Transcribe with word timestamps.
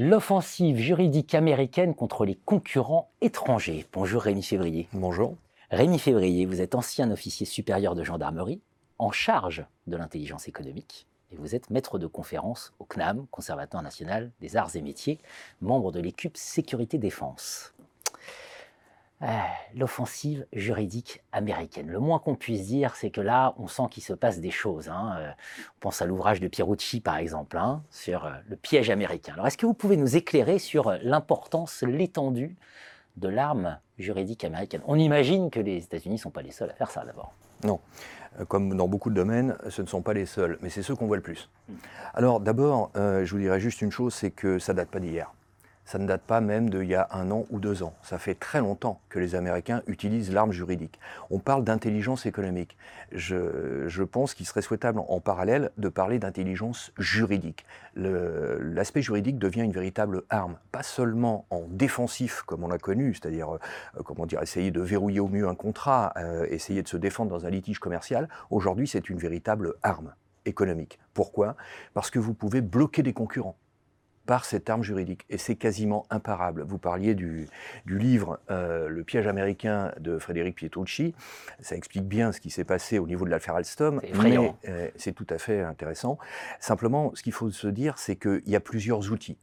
l'offensive 0.00 0.78
juridique 0.78 1.34
américaine 1.34 1.94
contre 1.94 2.24
les 2.24 2.34
concurrents 2.34 3.10
étrangers. 3.20 3.84
Bonjour 3.92 4.22
Rémi 4.22 4.42
Février. 4.42 4.88
Bonjour. 4.94 5.36
Rémi 5.70 5.98
Février, 5.98 6.46
vous 6.46 6.62
êtes 6.62 6.74
ancien 6.74 7.10
officier 7.10 7.44
supérieur 7.44 7.94
de 7.94 8.02
gendarmerie 8.02 8.62
en 8.98 9.10
charge 9.10 9.62
de 9.86 9.98
l'intelligence 9.98 10.48
économique 10.48 11.06
et 11.30 11.36
vous 11.36 11.54
êtes 11.54 11.68
maître 11.68 11.98
de 11.98 12.06
conférence 12.06 12.72
au 12.78 12.86
CNAM, 12.86 13.26
Conservatoire 13.30 13.82
national 13.82 14.30
des 14.40 14.56
arts 14.56 14.74
et 14.74 14.80
métiers, 14.80 15.18
membre 15.60 15.92
de 15.92 16.00
l'équipe 16.00 16.38
Sécurité 16.38 16.96
Défense. 16.96 17.74
Ah, 19.22 19.48
l'offensive 19.76 20.46
juridique 20.54 21.22
américaine. 21.32 21.88
Le 21.88 22.00
moins 22.00 22.18
qu'on 22.18 22.36
puisse 22.36 22.66
dire, 22.66 22.96
c'est 22.96 23.10
que 23.10 23.20
là, 23.20 23.54
on 23.58 23.68
sent 23.68 23.82
qu'il 23.90 24.02
se 24.02 24.14
passe 24.14 24.40
des 24.40 24.50
choses. 24.50 24.88
Hein. 24.88 25.14
Euh, 25.18 25.30
on 25.76 25.80
pense 25.80 26.00
à 26.00 26.06
l'ouvrage 26.06 26.40
de 26.40 26.48
Pierucci, 26.48 27.02
par 27.02 27.18
exemple, 27.18 27.58
hein, 27.58 27.82
sur 27.90 28.24
euh, 28.24 28.30
le 28.48 28.56
piège 28.56 28.88
américain. 28.88 29.34
Alors, 29.34 29.46
est-ce 29.46 29.58
que 29.58 29.66
vous 29.66 29.74
pouvez 29.74 29.98
nous 29.98 30.16
éclairer 30.16 30.58
sur 30.58 30.88
euh, 30.88 30.96
l'importance, 31.02 31.82
l'étendue 31.82 32.56
de 33.18 33.28
l'arme 33.28 33.78
juridique 33.98 34.42
américaine? 34.42 34.80
On 34.86 34.96
imagine 34.96 35.50
que 35.50 35.60
les 35.60 35.84
États-Unis 35.84 36.14
ne 36.14 36.20
sont 36.20 36.30
pas 36.30 36.42
les 36.42 36.52
seuls 36.52 36.70
à 36.70 36.74
faire 36.74 36.90
ça, 36.90 37.04
d'abord. 37.04 37.34
Non. 37.62 37.78
Comme 38.48 38.74
dans 38.74 38.88
beaucoup 38.88 39.10
de 39.10 39.16
domaines, 39.16 39.54
ce 39.68 39.82
ne 39.82 39.86
sont 39.86 40.00
pas 40.00 40.14
les 40.14 40.24
seuls, 40.24 40.56
mais 40.62 40.70
c'est 40.70 40.82
ceux 40.82 40.94
qu'on 40.94 41.06
voit 41.06 41.16
le 41.16 41.22
plus. 41.22 41.50
Hmm. 41.68 41.74
Alors, 42.14 42.40
d'abord, 42.40 42.90
je 42.94 43.28
vous 43.30 43.38
dirais 43.38 43.60
juste 43.60 43.82
une 43.82 43.90
chose, 43.90 44.14
c'est 44.14 44.30
que 44.30 44.58
ça 44.58 44.72
date 44.72 44.88
pas 44.88 45.00
d'hier 45.00 45.30
ça 45.90 45.98
ne 45.98 46.06
date 46.06 46.22
pas 46.22 46.40
même 46.40 46.70
d'il 46.70 46.84
y 46.84 46.94
a 46.94 47.08
un 47.10 47.32
an 47.32 47.46
ou 47.50 47.58
deux 47.58 47.82
ans. 47.82 47.94
Ça 48.02 48.18
fait 48.18 48.36
très 48.36 48.60
longtemps 48.60 49.00
que 49.08 49.18
les 49.18 49.34
Américains 49.34 49.82
utilisent 49.88 50.32
l'arme 50.32 50.52
juridique. 50.52 51.00
On 51.30 51.40
parle 51.40 51.64
d'intelligence 51.64 52.26
économique. 52.26 52.76
Je, 53.10 54.02
pense 54.04 54.34
qu'il 54.34 54.46
serait 54.46 54.62
souhaitable 54.62 55.00
en 55.00 55.18
parallèle 55.18 55.72
de 55.78 55.88
parler 55.88 56.20
d'intelligence 56.20 56.92
juridique. 56.96 57.66
L'aspect 57.96 59.02
juridique 59.02 59.36
devient 59.36 59.62
une 59.62 59.72
véritable 59.72 60.22
arme, 60.30 60.58
pas 60.70 60.84
seulement 60.84 61.44
en 61.50 61.64
défensif 61.68 62.42
comme 62.42 62.62
on 62.62 62.68
l'a 62.68 62.78
connu, 62.78 63.12
c'est-à-dire 63.12 63.56
euh, 63.56 64.40
essayer 64.40 64.70
de 64.70 64.80
verrouiller 64.80 65.18
au 65.18 65.26
mieux 65.26 65.48
un 65.48 65.56
contrat, 65.56 66.12
euh, 66.18 66.46
essayer 66.50 66.84
de 66.84 66.88
se 66.88 66.98
défendre 66.98 67.32
dans 67.32 67.46
un 67.46 67.50
litige 67.50 67.80
commercial. 67.80 68.28
Aujourd'hui, 68.50 68.86
c'est 68.86 69.10
une 69.10 69.18
véritable 69.18 69.74
arme 69.82 70.14
économique. 70.44 71.00
Pourquoi? 71.14 71.56
Parce 71.94 72.12
que 72.12 72.20
vous 72.20 72.32
pouvez 72.32 72.60
bloquer 72.60 73.02
des 73.02 73.12
concurrents 73.12 73.56
par 74.26 74.44
cette 74.44 74.70
arme 74.70 74.82
juridique. 74.82 75.24
Et 75.28 75.38
c'est 75.38 75.56
quasiment 75.56 76.06
imparable. 76.10 76.62
Vous 76.62 76.78
parliez 76.78 77.14
du, 77.14 77.48
livre 77.86 78.38
euh, 78.50 78.88
Le 78.88 79.02
piège 79.02 79.26
américain 79.26 79.92
de 79.98 80.18
Frédéric 80.18 80.56
Pietrucci. 80.56 81.14
Ça 81.60 81.76
explique 81.76 82.06
bien 82.06 82.32
ce 82.32 82.40
qui 82.40 82.50
s'est 82.50 82.64
passé 82.64 82.98
au 82.98 83.06
niveau 83.06 83.24
de 83.24 83.30
l'affaire 83.30 83.56
Alstom. 83.56 84.00
Mais 84.22 84.36
euh, 84.68 84.88
c'est 84.96 85.12
tout 85.12 85.26
à 85.30 85.38
fait 85.38 85.62
intéressant. 85.62 86.18
Simplement, 86.60 87.12
ce 87.14 87.22
qu'il 87.22 87.32
faut 87.32 87.50
se 87.50 87.66
dire, 87.66 87.98
c'est 87.98 88.16
qu'il 88.16 88.42
y 88.46 88.56
a 88.56 88.60
plusieurs 88.60 89.10
outils. 89.10 89.36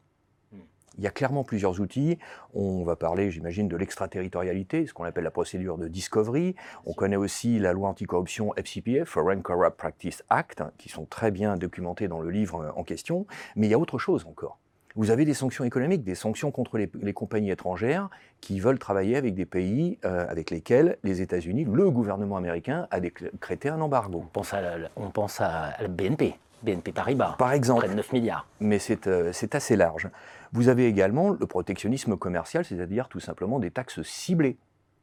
Il 0.97 1.03
y 1.03 1.07
a 1.07 1.11
clairement 1.11 1.43
plusieurs 1.43 1.79
outils. 1.79 2.17
On 2.53 2.83
va 2.83 2.95
parler, 2.95 3.29
j'imagine, 3.29 3.67
de 3.67 3.77
l'extraterritorialité, 3.77 4.87
ce 4.87 4.93
qu'on 4.93 5.03
appelle 5.03 5.23
la 5.23 5.31
procédure 5.31 5.77
de 5.77 5.87
discovery. 5.87 6.55
On 6.85 6.93
connaît 6.93 7.17
aussi 7.17 7.59
la 7.59 7.71
loi 7.71 7.89
anticorruption 7.89 8.53
FCPA, 8.55 9.05
Foreign 9.05 9.41
Corrupt 9.41 9.77
Practice 9.77 10.23
Act, 10.29 10.63
qui 10.77 10.89
sont 10.89 11.05
très 11.05 11.29
bien 11.29 11.55
documentées 11.55 12.07
dans 12.07 12.19
le 12.19 12.31
livre 12.31 12.73
en 12.75 12.83
question. 12.83 13.27
Mais 13.55 13.67
il 13.67 13.69
y 13.69 13.75
a 13.75 13.79
autre 13.79 13.99
chose 13.99 14.25
encore. 14.25 14.57
Vous 14.97 15.11
avez 15.11 15.25
des 15.25 15.35
sanctions 15.35 15.63
économiques, 15.63 16.03
des 16.03 16.15
sanctions 16.15 16.49
contre 16.49 16.79
les, 16.79 17.13
compagnies 17.13 17.51
étrangères 17.51 18.09
qui 18.41 18.59
veulent 18.59 18.79
travailler 18.79 19.15
avec 19.15 19.35
des 19.35 19.45
pays 19.45 19.99
euh, 20.03 20.25
avec 20.27 20.49
lesquels 20.49 20.97
les 21.03 21.21
États-Unis, 21.21 21.67
le 21.71 21.91
gouvernement 21.91 22.35
américain, 22.35 22.87
a 22.89 22.99
décrété 22.99 23.69
un 23.69 23.79
embargo. 23.79 24.23
On 24.25 24.29
pense 24.29 24.55
à 24.55 24.61
la, 24.61 24.89
on 24.95 25.11
pense 25.11 25.39
à 25.39 25.75
la 25.79 25.87
BNP. 25.87 26.33
BNP 26.63 26.91
Paribas, 26.91 27.35
par 27.37 27.53
exemple, 27.53 27.81
près 27.81 27.89
de 27.89 27.93
9 27.93 28.11
milliards. 28.11 28.47
Mais 28.59 28.79
euh, 29.05 29.29
c'est 29.33 29.53
assez 29.53 29.75
large. 29.75 30.09
Vous 30.51 30.67
avez 30.67 30.87
également 30.87 31.29
le 31.29 31.45
protectionnisme 31.45 32.17
commercial, 32.17 32.65
c'est-à-dire 32.65 33.07
tout 33.07 33.19
simplement 33.19 33.59
des 33.59 33.69
taxes 33.69 34.01
ciblées. 34.01 34.57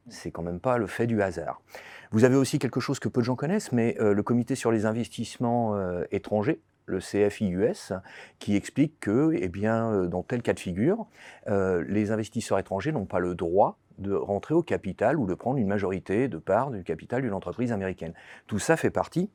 C'est 0.09 0.33
quand 0.33 0.43
même 0.43 0.59
pas 0.59 0.77
le 0.77 0.88
fait 0.88 1.06
du 1.06 1.22
hasard. 1.22 1.62
Vous 2.10 2.25
avez 2.25 2.34
aussi 2.34 2.59
quelque 2.59 2.81
chose 2.81 2.99
que 2.99 3.09
peu 3.09 3.21
de 3.21 3.27
gens 3.27 3.37
connaissent, 3.37 3.71
mais 3.71 3.97
euh, 4.00 4.12
le 4.12 4.22
comité 4.25 4.56
sur 4.56 4.72
les 4.72 4.87
investissements 4.87 5.78
étrangers, 6.10 6.60
le 6.87 6.99
CFIUS, 6.99 7.93
qui 8.39 8.56
explique 8.56 9.00
que, 9.00 9.34
eh 9.34 9.49
bien, 9.49 9.91
euh, 9.91 10.06
dans 10.06 10.22
tel 10.22 10.43
cas 10.43 10.53
de 10.53 10.61
figure, 10.61 11.06
euh, 11.49 11.84
les 11.89 12.11
investisseurs 12.11 12.59
étrangers 12.59 12.93
n'ont 12.93 13.06
pas 13.06 13.19
le 13.19 13.34
droit 13.34 13.78
de 13.99 14.12
rentrer 14.12 14.55
au 14.55 14.62
capital 14.62 15.19
ou 15.19 15.27
de 15.27 15.34
prendre 15.34 15.59
une 15.59 15.69
majorité 15.69 16.28
de 16.28 16.39
part 16.39 16.71
du 16.71 16.83
capital 16.83 17.22
d'une 17.22 17.33
entreprise 17.33 17.72
américaine. 17.72 18.12
Tout 18.47 18.59
ça 18.59 18.77
fait 18.77 18.91
partie 18.91 19.31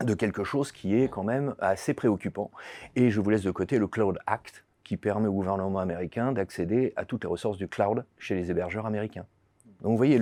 de 0.00 0.14
quelque 0.14 0.44
chose 0.44 0.72
qui 0.72 0.94
est 0.94 1.08
quand 1.08 1.24
même 1.24 1.54
assez 1.58 1.92
préoccupant. 1.92 2.50
Et 2.96 3.10
je 3.10 3.20
vous 3.20 3.30
laisse 3.30 3.42
de 3.42 3.50
côté 3.50 3.78
le 3.78 3.88
Cloud 3.88 4.18
Act, 4.26 4.64
qui 4.84 4.96
permet 4.96 5.28
au 5.28 5.32
gouvernement 5.32 5.80
américain 5.80 6.32
d'accéder 6.32 6.94
à 6.96 7.04
toutes 7.04 7.24
les 7.24 7.28
ressources 7.28 7.58
du 7.58 7.68
cloud 7.68 8.06
chez 8.16 8.34
les 8.34 8.50
hébergeurs 8.50 8.86
américains. 8.86 9.26
Donc 9.82 9.92
vous 9.92 9.96
voyez, 9.96 10.18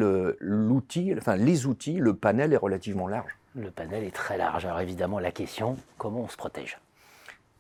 enfin 1.17 1.37
les 1.37 1.67
outils, 1.67 1.99
le 1.99 2.15
panel 2.15 2.53
est 2.53 2.59
relativement 2.59 3.07
large. 3.07 3.39
Le 3.57 3.71
panel 3.71 4.05
est 4.05 4.15
très 4.15 4.37
large. 4.37 4.67
Alors 4.67 4.81
évidemment, 4.81 5.19
la 5.19 5.33
question, 5.33 5.79
comment 5.97 6.21
on 6.21 6.29
se 6.29 6.37
protège? 6.37 6.79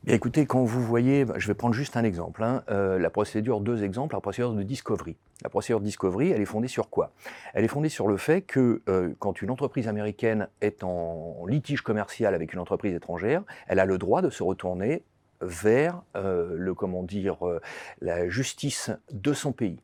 Écoutez, 0.07 0.45
quand 0.45 0.62
vous 0.62 0.83
voyez, 0.83 1.25
bah, 1.25 1.34
je 1.39 1.47
vais 1.49 1.55
prendre 1.55 1.75
juste 1.75 1.97
un 1.97 2.05
exemple, 2.05 2.45
hein, 2.45 2.62
euh, 2.71 2.99
la 2.99 3.09
procédure, 3.09 3.61
deux 3.61 3.83
exemples, 3.83 4.15
la 4.15 4.21
procédure 4.21 4.53
de 4.53 4.62
discovery. 4.62 5.17
La 5.43 5.49
procédure 5.49 5.81
de 5.81 5.87
discovery, 5.87 6.31
elle 6.31 6.43
est 6.43 6.45
fondée 6.45 6.69
sur 6.69 6.91
quoi? 6.91 7.12
Elle 7.55 7.65
est 7.65 7.69
fondée 7.69 7.89
sur 7.89 8.09
le 8.09 8.19
fait 8.19 8.43
que 8.43 8.83
euh, 8.91 9.15
quand 9.19 9.41
une 9.41 9.51
entreprise 9.51 9.89
américaine 9.89 10.49
est 10.61 10.84
en 10.84 11.47
litige 11.47 11.81
commercial 11.81 12.34
avec 12.34 12.53
une 12.53 12.61
entreprise 12.61 12.95
étrangère, 12.95 13.43
elle 13.67 13.81
a 13.81 13.87
le 13.87 13.97
droit 13.97 14.21
de 14.21 14.28
se 14.28 14.43
retourner 14.43 15.03
vers 15.41 16.03
euh, 16.15 16.55
le 16.57 16.75
comment 16.75 17.07
la 18.01 18.28
justice 18.28 18.91
de 19.13 19.33
son 19.33 19.53
pays. 19.53 19.78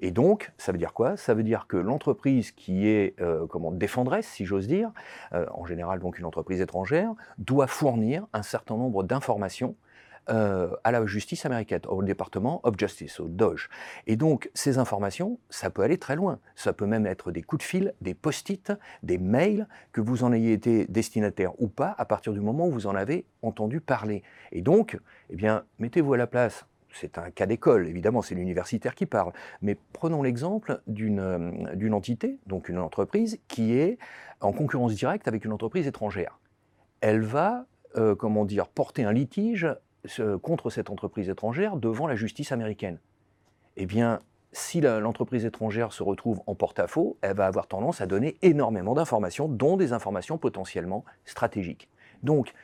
Et 0.00 0.10
donc, 0.10 0.52
ça 0.58 0.72
veut 0.72 0.78
dire 0.78 0.92
quoi? 0.92 1.16
Ça 1.16 1.34
veut 1.34 1.42
dire 1.42 1.66
que 1.66 1.76
l'entreprise 1.76 2.52
qui 2.52 2.86
est 2.86 3.14
euh, 3.20 3.46
comment 3.46 3.72
défendresse, 3.72 4.26
si 4.26 4.44
j'ose 4.44 4.68
dire, 4.68 4.90
euh, 5.32 5.46
en 5.52 5.66
général 5.66 5.98
donc 5.98 6.18
une 6.18 6.24
entreprise 6.24 6.60
étrangère, 6.60 7.12
doit 7.38 7.66
fournir 7.66 8.26
un 8.32 8.42
certain 8.42 8.76
nombre 8.76 9.02
d'informations 9.02 9.74
euh, 10.30 10.76
à 10.84 10.92
la 10.92 11.06
justice 11.06 11.46
américaine, 11.46 11.80
au 11.88 12.02
département 12.02 12.60
of 12.62 12.74
justice, 12.78 13.18
au 13.18 13.28
DOJ. 13.28 13.70
Et 14.06 14.16
donc, 14.16 14.50
ces 14.52 14.76
informations, 14.76 15.38
ça 15.48 15.70
peut 15.70 15.80
aller 15.80 15.96
très 15.96 16.16
loin. 16.16 16.38
Ça 16.54 16.74
peut 16.74 16.84
même 16.84 17.06
être 17.06 17.32
des 17.32 17.42
coups 17.42 17.64
de 17.64 17.66
fil, 17.66 17.94
des 18.02 18.12
post-it, 18.12 18.72
des 19.02 19.16
mails, 19.16 19.66
que 19.92 20.02
vous 20.02 20.24
en 20.24 20.32
ayez 20.34 20.52
été 20.52 20.84
destinataire 20.86 21.58
ou 21.58 21.68
pas, 21.68 21.94
à 21.96 22.04
partir 22.04 22.34
du 22.34 22.40
moment 22.40 22.66
où 22.66 22.72
vous 22.72 22.86
en 22.86 22.94
avez 22.94 23.24
entendu 23.40 23.80
parler. 23.80 24.22
Et 24.52 24.60
donc, 24.60 24.98
eh 25.30 25.36
bien, 25.36 25.64
mettez-vous 25.78 26.12
à 26.12 26.18
la 26.18 26.26
place 26.26 26.66
c'est 26.92 27.18
un 27.18 27.30
cas 27.30 27.46
d'école, 27.46 27.86
évidemment, 27.86 28.22
c'est 28.22 28.34
l'universitaire 28.34 28.94
qui 28.94 29.06
parle. 29.06 29.32
Mais 29.62 29.76
prenons 29.92 30.22
l'exemple 30.22 30.80
euh, 30.88 31.74
d'une 31.74 31.94
entité, 31.94 32.38
donc 32.46 32.68
une 32.68 32.78
entreprise, 32.78 33.38
qui 33.48 33.74
est 33.74 33.98
en 34.40 34.52
concurrence 34.52 34.94
directe 34.94 35.28
avec 35.28 35.44
une 35.44 35.52
entreprise 35.52 35.86
étrangère. 35.86 36.38
Elle 37.00 37.20
va, 37.20 37.66
euh, 37.96 38.14
comment 38.14 38.44
dire, 38.44 38.68
porter 38.68 39.04
un 39.04 39.12
litige 39.12 39.66
euh, 40.18 40.38
contre 40.38 40.70
cette 40.70 40.90
entreprise 40.90 41.28
étrangère 41.28 41.76
devant 41.76 42.06
la 42.06 42.16
justice 42.16 42.52
américaine. 42.52 42.98
Eh 43.76 43.86
bien, 43.86 44.20
si 44.52 44.80
l'entreprise 44.80 45.44
étrangère 45.44 45.92
se 45.92 46.02
retrouve 46.02 46.40
en 46.46 46.54
porte-à-faux, 46.54 47.18
elle 47.20 47.36
va 47.36 47.46
avoir 47.46 47.66
tendance 47.66 48.00
à 48.00 48.06
donner 48.06 48.36
énormément 48.42 48.94
d'informations, 48.94 49.46
dont 49.46 49.76
des 49.76 49.92
informations 49.92 50.38
potentiellement 50.38 51.04
stratégiques. 51.26 51.88
Donc, 52.22 52.54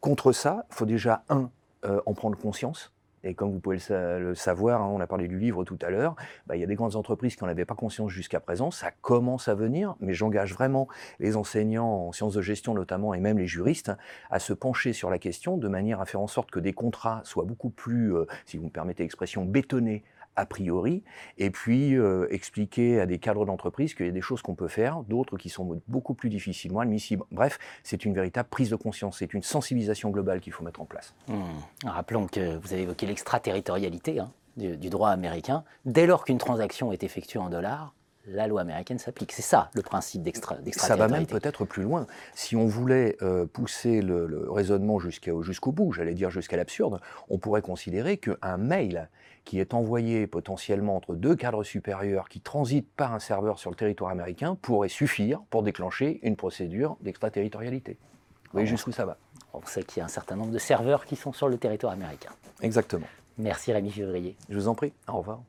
contre 0.00 0.32
ça, 0.32 0.66
il 0.70 0.74
faut 0.74 0.84
déjà, 0.84 1.22
un, 1.28 1.48
en 1.84 2.12
prendre 2.12 2.36
conscience, 2.36 2.92
et 3.24 3.34
comme 3.34 3.52
vous 3.52 3.60
pouvez 3.60 3.78
le, 3.88 4.34
savoir, 4.34 4.82
hein, 4.82 4.90
on 4.92 5.00
a 5.00 5.06
parlé 5.06 5.28
du 5.28 5.38
livre 5.38 5.64
tout 5.64 5.78
à 5.82 5.90
l'heure, 5.90 6.16
bah, 6.46 6.56
il 6.56 6.60
y 6.60 6.64
a 6.64 6.66
des 6.66 6.74
grandes 6.74 6.96
entreprises 6.96 7.36
qui 7.36 7.44
n'en 7.44 7.50
avaient 7.50 7.64
pas 7.64 7.74
conscience 7.74 8.10
jusqu'à 8.10 8.40
présent. 8.40 8.70
Ça 8.70 8.90
commence 8.90 9.48
à 9.48 9.54
venir, 9.54 9.96
mais 10.00 10.14
j'engage 10.14 10.54
vraiment 10.54 10.88
les 11.18 11.36
enseignants 11.36 12.08
en 12.08 12.12
sciences 12.12 12.34
de 12.34 12.42
gestion 12.42 12.74
notamment 12.74 13.14
et 13.14 13.20
même 13.20 13.38
les 13.38 13.46
juristes 13.46 13.92
à 14.30 14.38
se 14.38 14.52
pencher 14.52 14.92
sur 14.92 15.10
la 15.10 15.18
question 15.18 15.56
de 15.56 15.68
manière 15.68 16.00
à 16.00 16.06
faire 16.06 16.20
en 16.20 16.26
sorte 16.26 16.50
que 16.50 16.60
des 16.60 16.72
contrats 16.72 17.20
soient 17.24 17.44
beaucoup 17.44 17.70
plus, 17.70 18.14
euh, 18.14 18.26
si 18.46 18.56
vous 18.56 18.66
me 18.66 18.70
permettez 18.70 19.02
l'expression, 19.02 19.44
bétonnés 19.44 20.04
a 20.38 20.46
priori, 20.46 21.02
et 21.36 21.50
puis 21.50 21.96
euh, 21.96 22.28
expliquer 22.30 23.00
à 23.00 23.06
des 23.06 23.18
cadres 23.18 23.44
d'entreprise 23.44 23.94
qu'il 23.94 24.06
y 24.06 24.08
a 24.08 24.12
des 24.12 24.20
choses 24.20 24.40
qu'on 24.40 24.54
peut 24.54 24.68
faire, 24.68 25.02
d'autres 25.02 25.36
qui 25.36 25.48
sont 25.48 25.80
beaucoup 25.88 26.14
plus 26.14 26.30
difficilement 26.30 26.80
admissibles. 26.80 27.24
Bref, 27.32 27.58
c'est 27.82 28.04
une 28.04 28.14
véritable 28.14 28.48
prise 28.48 28.70
de 28.70 28.76
conscience, 28.76 29.18
c'est 29.18 29.34
une 29.34 29.42
sensibilisation 29.42 30.10
globale 30.10 30.40
qu'il 30.40 30.52
faut 30.52 30.64
mettre 30.64 30.80
en 30.80 30.84
place. 30.84 31.12
Hmm. 31.26 31.42
Rappelons 31.84 32.26
que 32.28 32.56
vous 32.56 32.72
avez 32.72 32.82
évoqué 32.82 33.06
l'extraterritorialité 33.06 34.20
hein, 34.20 34.30
du, 34.56 34.90
droit 34.90 35.10
américain. 35.10 35.64
Dès 35.84 36.06
lors 36.06 36.24
qu'une 36.24 36.38
transaction 36.38 36.92
est 36.92 37.02
effectuée 37.02 37.40
en 37.40 37.50
dollars, 37.50 37.94
la 38.26 38.46
loi 38.46 38.60
américaine 38.60 38.98
s'applique. 38.98 39.32
C'est 39.32 39.42
ça 39.42 39.70
le 39.74 39.82
principe 39.82 40.22
d'extraterritorialité. 40.22 40.86
Ça 40.86 40.96
va 40.96 41.08
même 41.08 41.26
peut-être 41.26 41.64
plus 41.64 41.82
loin. 41.82 42.06
Si 42.34 42.56
on 42.56 42.66
voulait 42.66 43.16
euh, 43.22 43.46
pousser 43.46 44.02
le, 44.02 44.50
raisonnement 44.50 44.98
jusqu'au 44.98 45.72
bout, 45.72 45.92
j'allais 45.92 46.14
dire 46.14 46.30
jusqu'à 46.30 46.56
l'absurde, 46.56 47.00
on 47.28 47.38
pourrait 47.38 47.62
considérer 47.62 48.18
qu'un 48.18 48.56
mail 48.56 49.08
qui 49.44 49.60
est 49.60 49.72
envoyé 49.72 50.26
potentiellement 50.26 50.96
entre 50.96 51.14
deux 51.14 51.34
cadres 51.34 51.64
supérieurs 51.64 52.28
qui 52.28 52.40
transitent 52.40 52.90
par 52.96 53.14
un 53.14 53.18
serveur 53.18 53.58
sur 53.58 53.70
le 53.70 53.76
territoire 53.76 54.10
américain 54.10 54.56
pourrait 54.60 54.90
suffire 54.90 55.40
pour 55.48 55.62
déclencher 55.62 56.20
une 56.22 56.36
procédure 56.36 56.98
d'extraterritorialité. 57.00 57.98
Vous 58.44 58.52
voyez 58.52 58.66
jusqu'où 58.66 58.92
ça 58.92 59.06
va 59.06 59.16
On 59.54 59.64
sait 59.64 59.82
qu'il 59.82 60.00
y 60.00 60.02
a 60.02 60.04
un 60.04 60.08
certain 60.08 60.36
nombre 60.36 60.52
de 60.52 60.58
serveurs 60.58 61.04
qui 61.06 61.16
sont 61.16 61.32
sur 61.32 61.48
le 61.48 61.56
territoire 61.56 61.92
américain. 61.92 62.30
Exactement. 62.60 63.06
Merci 63.38 63.72
Rémi 63.72 63.90
Février. 63.90 64.36
Je 64.48 64.58
vous 64.58 64.68
en 64.68 64.74
prie. 64.74 64.92
Au 65.06 65.18
revoir. 65.18 65.40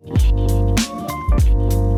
Thank 0.00 1.92
you. 1.92 1.97